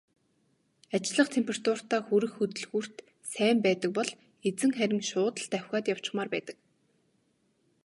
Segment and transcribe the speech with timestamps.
[0.95, 2.95] Ажиллах температуртаа хүрэх хөдөлгүүрт
[3.33, 4.09] сайн байдаг бол
[4.47, 6.57] эзэн харин шууд л давхиад явчихмаар байдаг.